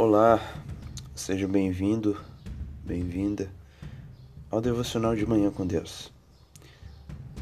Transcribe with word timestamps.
Olá, 0.00 0.40
seja 1.12 1.48
bem-vindo, 1.48 2.16
bem-vinda 2.84 3.50
ao 4.48 4.60
Devocional 4.60 5.16
de 5.16 5.26
Manhã 5.26 5.50
com 5.50 5.66
Deus. 5.66 6.12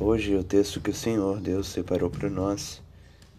Hoje 0.01 0.35
o 0.35 0.43
texto 0.43 0.81
que 0.81 0.89
o 0.89 0.95
Senhor 0.95 1.39
Deus 1.39 1.67
separou 1.67 2.09
para 2.09 2.31
nós 2.31 2.81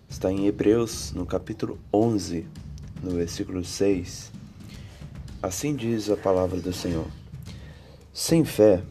está 0.07 0.31
em 0.31 0.45
Hebreus, 0.45 1.13
no 1.13 1.25
capítulo 1.25 1.79
11, 1.91 2.45
no 3.01 3.09
versículo 3.09 3.65
6. 3.65 4.31
Assim 5.41 5.75
diz 5.75 6.11
a 6.11 6.15
palavra 6.15 6.61
do 6.61 6.71
Senhor: 6.71 7.07
Sem 8.13 8.45
fé 8.45 8.83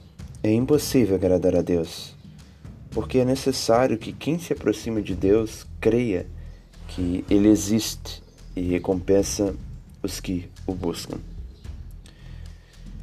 é 0.43 0.53
impossível 0.53 1.15
agradar 1.15 1.55
a 1.55 1.63
Deus, 1.63 2.17
porque 2.91 3.19
é 3.19 3.25
necessário 3.25 3.97
que 3.97 4.13
quem 4.13 4.41
se 4.41 4.53
aproxima 4.53 5.01
de 5.01 5.15
Deus 5.15 5.65
creia 5.81 6.27
que 6.89 7.25
Ele 7.31 7.47
existe 7.47 8.25
e 8.57 8.63
recompensa 8.63 9.55
os 10.07 10.21
que 10.21 10.49
o 10.67 10.73
buscam. 10.73 11.19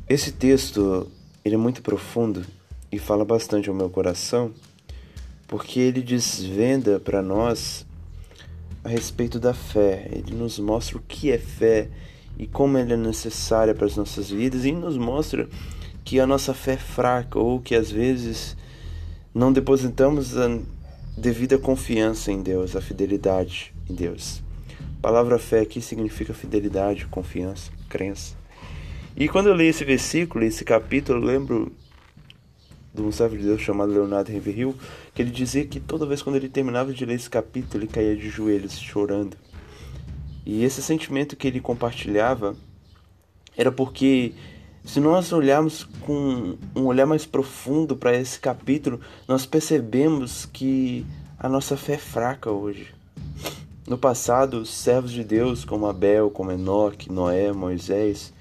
Esse 0.10 0.32
texto 0.32 1.10
ele 1.46 1.56
é 1.56 1.58
muito 1.58 1.82
profundo 1.82 2.46
e 2.92 3.00
fala 3.00 3.24
bastante 3.24 3.70
ao 3.70 3.76
meu 3.76 3.90
coração, 3.90 4.52
porque 5.48 5.80
ele 5.80 6.02
desvenda 6.02 7.00
para 7.00 7.22
nós 7.22 7.86
a 8.84 8.90
respeito 8.90 9.40
da 9.40 9.54
fé. 9.54 10.08
Ele 10.12 10.36
nos 10.36 10.60
mostra 10.60 10.98
o 10.98 11.02
que 11.02 11.32
é 11.32 11.38
fé 11.38 11.90
e 12.38 12.46
como 12.48 12.78
ela 12.78 12.94
é 12.94 12.98
necessária 12.98 13.74
para 13.74 13.86
as 13.86 13.96
nossas 13.96 14.30
vidas 14.30 14.66
e 14.66 14.72
nos 14.72 14.98
mostra 14.98 15.48
que 16.04 16.20
a 16.20 16.28
nossa 16.28 16.54
fé 16.54 16.74
é 16.74 16.78
fraca 16.78 17.40
ou 17.40 17.60
que 17.60 17.76
às 17.76 17.90
vezes 17.90 18.58
não 19.34 19.54
depositamos 19.54 20.38
a 20.38 20.60
devida 21.18 21.58
confiança 21.58 22.32
em 22.32 22.42
Deus, 22.44 22.76
a 22.76 22.82
fidelidade 22.82 23.74
em 23.90 23.96
Deus. 23.96 24.43
Palavra 25.04 25.38
fé 25.38 25.60
aqui 25.60 25.82
significa 25.82 26.34
fidelidade, 26.34 27.08
confiança, 27.08 27.70
crença. 27.90 28.38
E 29.18 29.28
quando 29.28 29.48
eu 29.48 29.54
leio 29.54 29.70
esse 29.70 29.84
versículo, 29.84 30.46
esse 30.46 30.64
capítulo, 30.64 31.20
eu 31.20 31.26
lembro 31.26 31.74
de 32.94 33.02
um 33.02 33.12
servo 33.12 33.38
de 33.38 33.44
Deus 33.44 33.60
chamado 33.60 33.92
Leonardo 33.92 34.32
Riverhill, 34.32 34.74
que 35.14 35.22
ele 35.22 35.30
dizia 35.30 35.66
que 35.66 35.82
toda 35.82 36.06
vez 36.06 36.22
quando 36.22 36.38
ele 36.38 36.48
terminava 36.48 36.94
de 36.94 37.06
ler 37.06 37.16
esse 37.16 37.30
capítulo, 37.30 37.84
ele 37.84 37.92
caía 37.92 38.16
de 38.16 38.30
joelhos 38.30 38.80
chorando. 38.80 39.36
E 40.46 40.64
esse 40.64 40.82
sentimento 40.82 41.36
que 41.36 41.50
ele 41.50 41.60
compartilhava 41.60 42.56
era 43.58 43.74
porque 43.74 44.32
se 44.86 45.02
nós 45.02 45.34
olharmos 45.34 45.84
com 45.84 46.56
um 46.74 46.86
olhar 46.86 47.06
mais 47.06 47.26
profundo 47.26 47.98
para 47.98 48.16
esse 48.16 48.40
capítulo, 48.40 49.02
nós 49.28 49.46
percebemos 49.46 50.46
que 50.46 51.06
a 51.38 51.50
nossa 51.50 51.76
fé 51.76 51.96
é 51.96 51.98
fraca 51.98 52.50
hoje. 52.50 53.03
No 53.86 53.98
passado, 53.98 54.66
servos 54.66 55.12
de 55.12 55.26
Deus 55.26 55.66
como 55.66 55.88
Abel, 55.88 56.30
como 56.30 56.54
Enoque, 56.54 57.12
Noé, 57.12 57.52
Moisés 57.52 58.34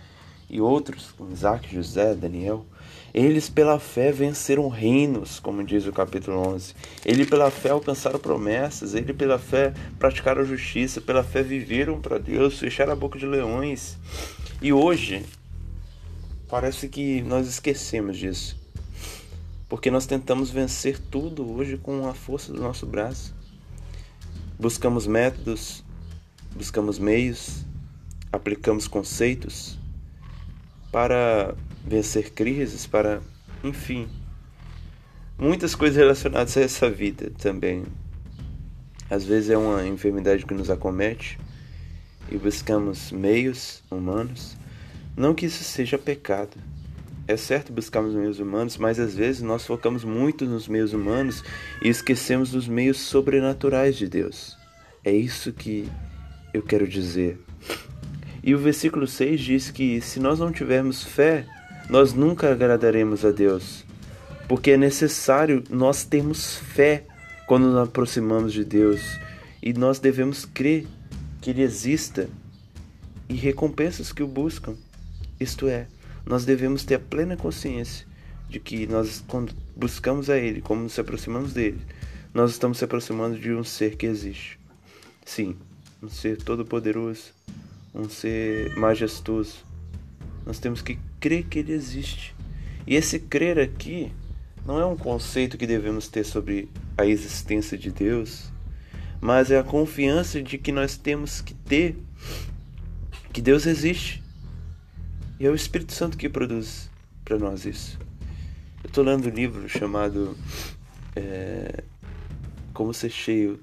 e 0.49 0.61
outros, 0.61 1.11
como 1.19 1.33
Isaac, 1.33 1.75
José, 1.75 2.15
Daniel, 2.15 2.65
eles 3.13 3.49
pela 3.49 3.81
fé 3.81 4.13
venceram 4.13 4.69
reinos, 4.69 5.41
como 5.41 5.65
diz 5.65 5.85
o 5.85 5.93
capítulo 5.93 6.39
11. 6.55 6.75
Ele 7.05 7.27
pela 7.27 7.51
fé 7.51 7.71
alcançaram 7.71 8.21
promessas, 8.21 8.95
ele 8.95 9.13
pela 9.13 9.37
fé 9.37 9.75
praticaram 9.99 10.45
justiça, 10.45 11.01
pela 11.01 11.25
fé 11.25 11.43
viveram 11.43 12.01
para 12.01 12.19
Deus, 12.19 12.61
fecharam 12.61 12.93
a 12.93 12.97
boca 12.97 13.19
de 13.19 13.27
leões. 13.27 13.99
E 14.63 14.73
hoje, 14.73 15.27
parece 16.49 16.89
que 16.89 17.21
nós 17.23 17.49
esquecemos 17.49 18.17
disso. 18.17 18.57
Porque 19.69 19.91
nós 19.91 20.07
tentamos 20.07 20.51
vencer 20.51 21.01
tudo 21.01 21.51
hoje 21.51 21.77
com 21.77 22.07
a 22.07 22.15
força 22.15 22.53
do 22.53 22.61
nosso 22.61 22.87
braço. 22.87 23.42
Buscamos 24.63 25.09
métodos, 25.09 25.83
buscamos 26.55 26.97
meios, 26.97 27.67
aplicamos 28.31 28.87
conceitos 28.87 29.77
para 30.93 31.57
vencer 31.85 32.31
crises, 32.31 32.87
para, 32.87 33.21
enfim, 33.65 34.09
muitas 35.37 35.75
coisas 35.75 35.97
relacionadas 35.97 36.57
a 36.57 36.61
essa 36.61 36.89
vida 36.89 37.33
também. 37.39 37.83
Às 39.11 39.25
vezes 39.25 39.51
é 39.51 39.59
uma 39.59 39.85
enfermidade 39.85 40.47
que 40.47 40.55
nos 40.55 40.71
acomete 40.71 41.41
e 42.31 42.39
buscamos 42.39 43.11
meios 43.11 43.83
humanos. 43.91 44.57
Não 45.17 45.35
que 45.35 45.47
isso 45.47 45.65
seja 45.65 45.99
pecado. 45.99 46.57
É 47.27 47.37
certo 47.37 47.73
buscarmos 47.73 48.15
meios 48.15 48.41
humanos, 48.41 48.77
mas 48.77 48.99
às 48.99 49.15
vezes 49.15 49.43
nós 49.43 49.65
focamos 49.65 50.05
muito 50.05 50.45
nos 50.45 50.67
meios 50.67 50.93
humanos 50.93 51.45
e 51.81 51.89
esquecemos 51.89 52.51
dos 52.51 52.67
meios 52.67 52.99
sobrenaturais 52.99 53.97
de 53.97 54.09
Deus. 54.09 54.57
É 55.05 55.13
isso 55.13 55.53
que 55.53 55.89
eu 56.53 56.63
quero 56.63 56.87
dizer. 56.87 57.39
E 58.43 58.55
o 58.55 58.59
versículo 58.59 59.07
6 59.07 59.41
diz 59.41 59.71
que 59.71 60.01
se 60.01 60.19
nós 60.19 60.41
não 60.41 60.51
tivermos 60.51 61.05
fé, 61.05 61.47
nós 61.89 62.13
nunca 62.13 62.51
agradaremos 62.51 63.25
a 63.25 63.31
Deus, 63.31 63.85
porque 64.49 64.73
é 64.73 64.77
necessário 64.77 65.63
nós 65.71 66.05
termos 66.05 66.57
fé 66.57 67.05
quando 67.47 67.69
nos 67.69 67.89
aproximamos 67.89 68.53
de 68.53 68.65
Deus 68.65 69.01
e 69.63 69.73
nós 69.73 70.01
devemos 70.01 70.45
crer 70.45 70.87
que 71.41 71.51
Ele 71.51 71.63
exista 71.63 72.29
e 73.29 73.35
recompensas 73.35 74.13
que 74.13 74.23
o 74.23 74.27
buscam. 74.27 74.75
Isto 75.39 75.69
é, 75.69 75.87
nós 76.25 76.45
devemos 76.45 76.85
ter 76.85 76.95
a 76.95 77.01
plena 77.01 77.37
consciência 77.37 78.07
de 78.49 78.61
que 78.61 78.87
nós, 78.87 79.25
quando 79.27 79.55
buscamos 79.75 80.29
a 80.29 80.39
Ele, 80.39 80.61
como 80.61 80.83
nos 80.83 80.99
aproximamos 80.99 81.53
dele, 81.53 81.81
nós 82.35 82.51
estamos 82.51 82.79
se 82.79 82.85
aproximando 82.85 83.39
de 83.39 83.53
um 83.53 83.65
ser 83.65 83.97
que 83.97 84.07
existe. 84.07 84.59
Sim, 85.25 85.57
um 86.03 86.09
ser 86.09 86.37
todo-poderoso, 86.39 87.33
um 87.95 88.09
ser 88.09 88.75
majestoso. 88.77 89.65
Nós 90.45 90.59
temos 90.59 90.83
que 90.83 90.99
crer 91.21 91.45
que 91.45 91.59
Ele 91.59 91.73
existe. 91.73 92.35
E 92.87 92.95
esse 92.95 93.19
crer 93.19 93.59
aqui 93.59 94.13
não 94.67 94.79
é 94.79 94.87
um 94.87 94.97
conceito 94.97 95.59
que 95.59 95.67
devemos 95.67 96.09
ter 96.09 96.25
sobre 96.25 96.69
a 96.97 97.07
existência 97.07 97.77
de 97.77 97.91
Deus, 97.91 98.53
mas 99.21 99.51
é 99.51 99.59
a 99.59 99.65
confiança 99.65 100.43
de 100.43 100.59
que 100.59 100.73
nós 100.73 100.97
temos 100.97 101.41
que 101.41 101.55
ter 101.55 101.97
que 103.33 103.41
Deus 103.41 103.67
existe 103.67 104.22
e 105.43 105.47
é 105.47 105.51
o 105.51 105.57
Espírito 105.57 105.93
Santo 105.93 106.17
que 106.17 106.29
produz 106.29 106.89
para 107.25 107.37
nós 107.37 107.67
isso. 107.67 107.99
Eu 108.85 108.87
estou 108.87 109.03
lendo 109.03 109.29
um 109.29 109.35
livro 109.35 109.69
chamado 109.69 110.39
é, 111.17 111.83
Como 112.73 112.95
Ser 112.95 113.11
Cheio 113.11 113.61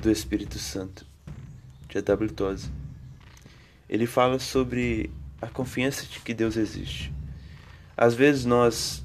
do 0.00 0.10
Espírito 0.10 0.58
Santo, 0.58 1.04
de 1.86 1.98
A.W. 1.98 2.30
Toze. 2.30 2.70
Ele 3.90 4.06
fala 4.06 4.38
sobre 4.38 5.10
a 5.38 5.48
confiança 5.48 6.06
de 6.06 6.18
que 6.18 6.32
Deus 6.32 6.56
existe. 6.56 7.12
Às 7.94 8.14
vezes 8.14 8.46
nós 8.46 9.04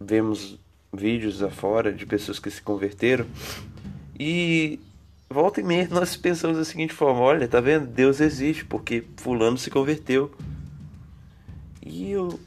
vemos 0.00 0.60
vídeos 0.92 1.42
afora 1.42 1.92
de 1.92 2.06
pessoas 2.06 2.38
que 2.38 2.52
se 2.52 2.62
converteram 2.62 3.26
e 4.16 4.78
volta 5.28 5.60
e 5.60 5.64
meia 5.64 5.88
nós 5.90 6.16
pensamos 6.16 6.56
da 6.56 6.64
seguinte 6.64 6.94
forma: 6.94 7.18
olha, 7.18 7.48
tá 7.48 7.60
vendo? 7.60 7.88
Deus 7.88 8.20
existe 8.20 8.64
porque 8.64 9.02
Fulano 9.16 9.58
se 9.58 9.70
converteu. 9.72 10.32
E 11.92 12.10
eu, 12.10 12.40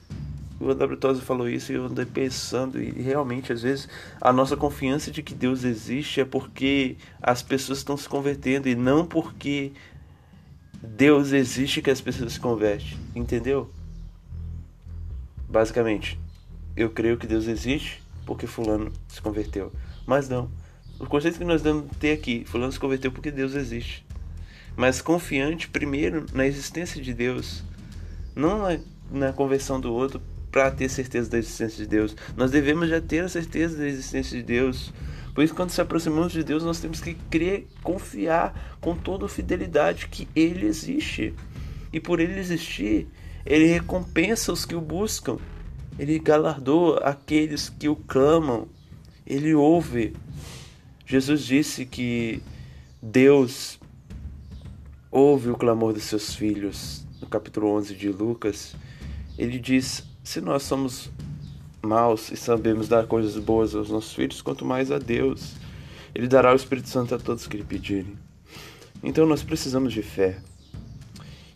o 0.59 0.71
André 0.71 0.95
Tosi 0.95 1.21
falou 1.21 1.47
isso 1.47 1.71
e 1.71 1.75
eu 1.75 1.85
andei 1.85 2.03
pensando, 2.03 2.81
e 2.81 2.89
realmente, 2.89 3.53
às 3.53 3.61
vezes, 3.61 3.87
a 4.19 4.33
nossa 4.33 4.57
confiança 4.57 5.11
de 5.11 5.21
que 5.21 5.35
Deus 5.35 5.63
existe 5.63 6.19
é 6.19 6.25
porque 6.25 6.97
as 7.21 7.43
pessoas 7.43 7.77
estão 7.77 7.95
se 7.95 8.09
convertendo 8.09 8.67
e 8.67 8.73
não 8.73 9.05
porque 9.05 9.71
Deus 10.81 11.31
existe 11.31 11.79
que 11.79 11.91
as 11.91 12.01
pessoas 12.01 12.33
se 12.33 12.39
convertem, 12.39 12.97
entendeu? 13.13 13.69
Basicamente, 15.47 16.19
eu 16.75 16.89
creio 16.89 17.15
que 17.15 17.27
Deus 17.27 17.45
existe 17.45 18.01
porque 18.25 18.47
Fulano 18.47 18.91
se 19.07 19.21
converteu, 19.21 19.71
mas 20.07 20.27
não. 20.27 20.49
O 20.99 21.05
conceito 21.05 21.37
que 21.37 21.45
nós 21.45 21.61
devemos 21.61 21.95
ter 21.99 22.13
aqui, 22.13 22.43
Fulano 22.45 22.71
se 22.71 22.79
converteu 22.79 23.11
porque 23.11 23.29
Deus 23.29 23.53
existe. 23.53 24.03
Mas 24.75 25.03
confiante 25.03 25.67
primeiro 25.67 26.25
na 26.33 26.47
existência 26.47 26.99
de 26.99 27.13
Deus, 27.13 27.63
não 28.35 28.63
na 28.63 28.79
na 29.11 29.31
conversão 29.33 29.79
do 29.79 29.93
outro 29.93 30.21
para 30.51 30.71
ter 30.71 30.87
certeza 30.89 31.29
da 31.29 31.37
existência 31.37 31.83
de 31.83 31.89
Deus. 31.89 32.15
Nós 32.37 32.49
devemos 32.49 32.89
já 32.89 33.01
ter 33.01 33.25
a 33.25 33.29
certeza 33.29 33.77
da 33.77 33.87
existência 33.87 34.37
de 34.37 34.43
Deus. 34.43 34.93
Por 35.33 35.43
isso, 35.43 35.53
quando 35.53 35.69
se 35.69 35.81
aproximamos 35.81 36.31
de 36.31 36.43
Deus, 36.43 36.63
nós 36.63 36.79
temos 36.79 37.01
que 37.01 37.13
crer, 37.29 37.67
confiar 37.83 38.77
com 38.79 38.95
toda 38.95 39.27
fidelidade 39.27 40.07
que 40.07 40.29
Ele 40.33 40.65
existe. 40.65 41.33
E 41.91 41.99
por 41.99 42.21
Ele 42.21 42.39
existir, 42.39 43.05
Ele 43.45 43.65
recompensa 43.65 44.53
os 44.53 44.63
que 44.63 44.75
o 44.75 44.79
buscam. 44.79 45.37
Ele 45.99 46.17
galardoa 46.19 46.99
aqueles 46.99 47.67
que 47.67 47.89
o 47.89 47.95
clamam. 47.97 48.65
Ele 49.27 49.53
ouve. 49.53 50.13
Jesus 51.05 51.41
disse 51.43 51.85
que 51.85 52.41
Deus 53.01 53.77
ouve 55.11 55.49
o 55.49 55.57
clamor 55.57 55.91
dos 55.91 56.03
seus 56.03 56.33
filhos. 56.33 57.05
No 57.21 57.27
capítulo 57.27 57.71
11 57.71 57.93
de 57.93 58.09
Lucas, 58.09 58.73
ele 59.37 59.59
diz: 59.59 60.03
se 60.23 60.41
nós 60.41 60.63
somos 60.63 61.09
maus 61.85 62.31
e 62.31 62.35
sabemos 62.35 62.87
dar 62.87 63.05
coisas 63.05 63.37
boas 63.37 63.75
aos 63.75 63.89
nossos 63.89 64.13
filhos, 64.13 64.41
quanto 64.41 64.65
mais 64.65 64.91
a 64.91 64.97
Deus. 64.97 65.53
Ele 66.13 66.27
dará 66.27 66.53
o 66.53 66.55
Espírito 66.55 66.89
Santo 66.89 67.13
a 67.13 67.19
todos 67.19 67.45
que 67.45 67.57
lhe 67.57 67.63
pedirem. 67.63 68.17
Então 69.03 69.25
nós 69.25 69.43
precisamos 69.43 69.93
de 69.93 70.01
fé. 70.01 70.37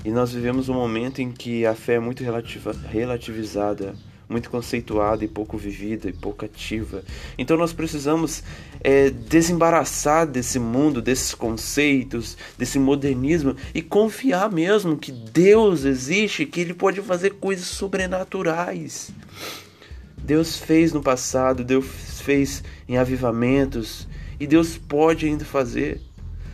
E 0.03 0.11
nós 0.11 0.31
vivemos 0.31 0.69
um 0.69 0.73
momento 0.73 1.19
em 1.19 1.31
que 1.31 1.65
a 1.65 1.73
fé 1.73 1.95
é 1.95 1.99
muito 1.99 2.23
relativa, 2.23 2.73
relativizada, 2.89 3.95
muito 4.29 4.49
conceituada 4.49 5.25
e 5.25 5.27
pouco 5.27 5.57
vivida 5.57 6.07
e 6.07 6.13
pouco 6.13 6.45
ativa. 6.45 7.03
Então 7.37 7.57
nós 7.57 7.73
precisamos 7.73 8.43
é, 8.81 9.09
desembaraçar 9.09 10.27
desse 10.27 10.59
mundo, 10.59 11.01
desses 11.01 11.33
conceitos, 11.33 12.37
desse 12.55 12.77
modernismo 12.77 13.55
e 13.73 13.81
confiar 13.81 14.51
mesmo 14.51 14.95
que 14.95 15.11
Deus 15.11 15.83
existe, 15.83 16.45
que 16.45 16.61
Ele 16.61 16.75
pode 16.75 17.01
fazer 17.01 17.31
coisas 17.31 17.65
sobrenaturais. 17.65 19.11
Deus 20.17 20.57
fez 20.57 20.93
no 20.93 21.01
passado, 21.01 21.63
Deus 21.63 21.87
fez 22.21 22.63
em 22.87 22.97
avivamentos 22.97 24.07
e 24.39 24.45
Deus 24.45 24.77
pode 24.77 25.25
ainda 25.25 25.43
fazer. 25.43 25.99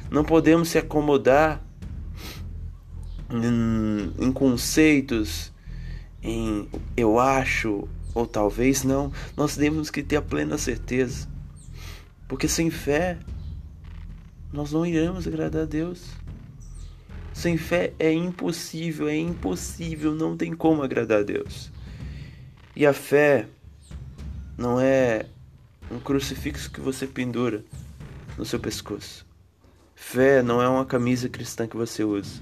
Não 0.09 0.23
podemos 0.23 0.69
se 0.69 0.77
acomodar 0.77 1.61
em, 3.29 4.13
em 4.17 4.31
conceitos, 4.31 5.51
em 6.25 6.67
eu 6.97 7.19
acho 7.19 7.87
ou 8.13 8.25
talvez 8.25 8.83
não. 8.83 9.11
Nós 9.37 9.55
temos 9.55 9.91
que 9.91 10.01
ter 10.01 10.15
a 10.15 10.21
plena 10.21 10.57
certeza, 10.57 11.27
porque 12.27 12.47
sem 12.47 12.71
fé 12.71 13.19
nós 14.51 14.71
não 14.71 14.85
iremos 14.85 15.27
agradar 15.27 15.63
a 15.63 15.65
Deus. 15.65 16.09
Sem 17.33 17.57
fé 17.57 17.93
é 17.99 18.11
impossível, 18.11 19.07
é 19.07 19.15
impossível, 19.15 20.15
não 20.15 20.35
tem 20.35 20.53
como 20.53 20.81
agradar 20.81 21.19
a 21.19 21.23
Deus. 21.23 21.71
E 22.75 22.85
a 22.85 22.93
fé 22.93 23.47
não 24.57 24.79
é 24.79 25.25
um 25.91 25.99
crucifixo 25.99 26.71
que 26.71 26.79
você 26.79 27.05
pendura 27.05 27.63
no 28.37 28.45
seu 28.45 28.59
pescoço. 28.59 29.25
Fé 29.93 30.41
não 30.41 30.61
é 30.61 30.67
uma 30.67 30.85
camisa 30.85 31.29
cristã 31.29 31.67
que 31.67 31.77
você 31.77 32.03
usa. 32.03 32.41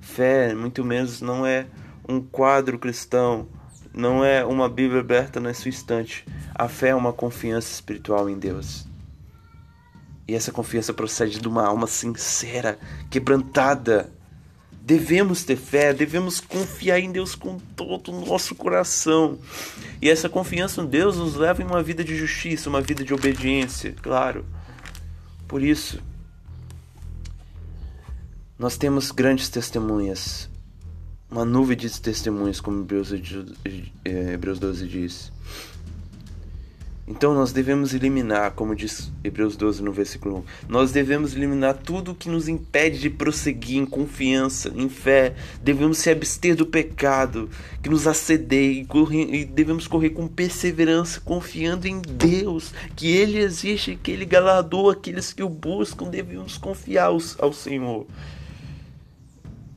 Fé, 0.00 0.54
muito 0.54 0.84
menos, 0.84 1.20
não 1.20 1.44
é 1.46 1.66
um 2.08 2.20
quadro 2.20 2.78
cristão, 2.78 3.48
não 3.92 4.24
é 4.24 4.44
uma 4.44 4.68
Bíblia 4.68 5.00
aberta 5.00 5.40
na 5.40 5.54
sua 5.54 5.70
estante. 5.70 6.24
A 6.54 6.68
fé 6.68 6.88
é 6.88 6.94
uma 6.94 7.12
confiança 7.12 7.72
espiritual 7.72 8.28
em 8.28 8.38
Deus. 8.38 8.86
E 10.28 10.34
essa 10.34 10.52
confiança 10.52 10.92
procede 10.92 11.40
de 11.40 11.48
uma 11.48 11.66
alma 11.66 11.86
sincera, 11.86 12.78
quebrantada. 13.08 14.12
Devemos 14.72 15.44
ter 15.44 15.56
fé, 15.56 15.94
devemos 15.94 16.40
confiar 16.40 17.00
em 17.00 17.10
Deus 17.10 17.34
com 17.34 17.58
todo 17.74 18.12
o 18.12 18.26
nosso 18.26 18.54
coração. 18.54 19.38
E 20.00 20.10
essa 20.10 20.28
confiança 20.28 20.82
em 20.82 20.86
Deus 20.86 21.16
nos 21.16 21.34
leva 21.34 21.62
em 21.62 21.66
uma 21.66 21.82
vida 21.82 22.04
de 22.04 22.16
justiça, 22.16 22.68
uma 22.68 22.80
vida 22.80 23.02
de 23.02 23.14
obediência, 23.14 23.94
claro. 24.02 24.44
Por 25.48 25.62
isso, 25.62 26.00
nós 28.58 28.76
temos 28.76 29.10
grandes 29.10 29.48
testemunhas, 29.48 30.48
uma 31.30 31.44
nuvem 31.44 31.76
de 31.76 32.00
testemunhas, 32.00 32.60
como 32.60 32.82
Hebreus, 32.82 33.12
eh, 33.12 34.32
Hebreus 34.32 34.58
12 34.58 34.86
diz. 34.86 35.32
Então 37.08 37.34
nós 37.34 37.52
devemos 37.52 37.94
eliminar, 37.94 38.50
como 38.52 38.74
diz 38.74 39.12
Hebreus 39.22 39.56
12 39.56 39.80
no 39.80 39.92
versículo 39.92 40.38
1, 40.38 40.44
nós 40.68 40.90
devemos 40.90 41.36
eliminar 41.36 41.74
tudo 41.74 42.16
que 42.16 42.28
nos 42.28 42.48
impede 42.48 42.98
de 42.98 43.08
prosseguir 43.08 43.76
em 43.76 43.86
confiança, 43.86 44.72
em 44.74 44.88
fé. 44.88 45.36
Devemos 45.62 45.98
se 45.98 46.10
abster 46.10 46.56
do 46.56 46.66
pecado 46.66 47.48
que 47.80 47.88
nos 47.88 48.08
assedeia 48.08 48.84
e, 49.12 49.44
devemos 49.44 49.86
correr 49.86 50.10
com 50.10 50.26
perseverança, 50.26 51.20
confiando 51.20 51.86
em 51.86 52.00
Deus, 52.00 52.74
que 52.96 53.06
Ele 53.06 53.38
existe, 53.38 53.96
que 54.02 54.10
Ele 54.10 54.24
galardoa 54.24 54.94
aqueles 54.94 55.32
que 55.32 55.44
o 55.44 55.48
buscam. 55.48 56.08
Devemos 56.08 56.58
confiar 56.58 57.06
ao 57.06 57.52
Senhor 57.52 58.04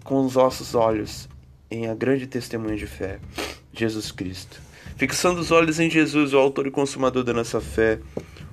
com 0.04 0.26
os 0.26 0.34
nossos 0.34 0.74
olhos 0.74 1.30
em 1.72 1.88
a 1.88 1.94
grande 1.94 2.28
testemunha 2.28 2.76
de 2.76 2.88
fé, 2.88 3.20
Jesus 3.74 4.12
Cristo. 4.12 4.62
Fixando 4.98 5.40
os 5.40 5.52
olhos 5.52 5.80
em 5.80 5.90
Jesus, 5.90 6.34
o 6.34 6.38
autor 6.38 6.68
e 6.68 6.72
consumador 6.72 7.24
da 7.24 7.34
nossa 7.34 7.62
fé, 7.62 8.00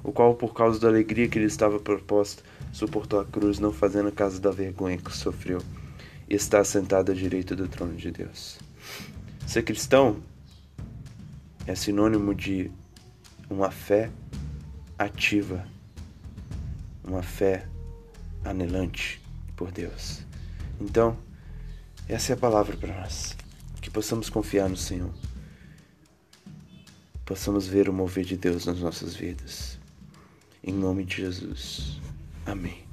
o 0.05 0.13
qual, 0.13 0.35
por 0.35 0.55
causa 0.55 0.79
da 0.79 0.89
alegria 0.89 1.29
que 1.29 1.39
lhe 1.39 1.47
estava 1.47 1.81
proposta, 1.81 2.43
suportou 2.73 3.19
a 3.19 3.25
cruz, 3.25 3.59
não 3.59 3.73
fazendo 3.73 4.13
caso 4.13 4.41
da 4.41 4.51
vergonha 4.51 4.99
que 4.99 5.17
sofreu, 5.17 5.61
e 6.29 6.35
está 6.35 6.63
sentado 6.63 7.11
à 7.11 7.15
direita 7.15 7.57
do 7.57 7.67
trono 7.67 7.95
de 7.95 8.11
Deus. 8.11 8.59
Ser 9.47 9.63
cristão 9.63 10.19
é 11.67 11.75
sinônimo 11.75 12.35
de 12.35 12.71
uma 13.49 13.71
fé 13.71 14.11
ativa, 14.99 15.67
uma 17.03 17.23
fé 17.23 17.67
anelante 18.45 19.21
por 19.57 19.73
Deus. 19.73 20.21
Então, 20.81 21.17
essa 22.08 22.32
é 22.32 22.35
a 22.35 22.38
palavra 22.38 22.76
para 22.76 23.00
nós. 23.00 23.37
Que 23.81 23.91
possamos 23.91 24.29
confiar 24.29 24.69
no 24.69 24.76
Senhor 24.76 25.12
possamos 27.26 27.67
ver 27.67 27.88
o 27.88 27.93
mover 27.93 28.25
de 28.25 28.37
Deus 28.37 28.64
nas 28.64 28.79
nossas 28.79 29.14
vidas. 29.14 29.79
Em 30.62 30.73
nome 30.73 31.05
de 31.05 31.17
Jesus. 31.17 32.00
Amém. 32.47 32.86